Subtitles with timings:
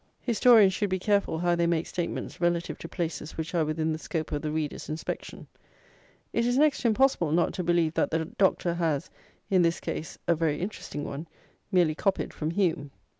[0.21, 3.99] "Historians" should be careful how they make statements relative to places which are within the
[3.99, 5.45] scope of the reader's inspection.
[6.33, 9.11] It is next to impossible not to believe that the Doctor has,
[9.51, 11.27] in this case (a very interesting one),
[11.71, 12.89] merely copied from HUME.